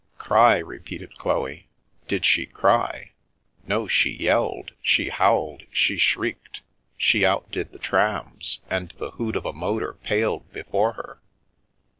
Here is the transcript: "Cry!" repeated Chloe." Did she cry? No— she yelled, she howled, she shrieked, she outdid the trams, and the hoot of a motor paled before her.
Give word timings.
"Cry!" 0.17 0.57
repeated 0.57 1.15
Chloe." 1.19 1.67
Did 2.07 2.25
she 2.25 2.47
cry? 2.47 3.11
No— 3.67 3.85
she 3.87 4.09
yelled, 4.09 4.71
she 4.81 5.09
howled, 5.09 5.61
she 5.71 5.95
shrieked, 5.97 6.61
she 6.97 7.23
outdid 7.23 7.71
the 7.71 7.77
trams, 7.77 8.61
and 8.67 8.95
the 8.97 9.11
hoot 9.11 9.35
of 9.35 9.45
a 9.45 9.53
motor 9.53 9.93
paled 10.01 10.51
before 10.51 10.93
her. 10.93 11.21